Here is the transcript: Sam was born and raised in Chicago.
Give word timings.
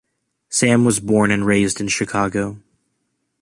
Sam 0.49 0.83
was 0.83 0.99
born 0.99 1.29
and 1.29 1.45
raised 1.45 1.79
in 1.79 1.87
Chicago. 1.87 2.57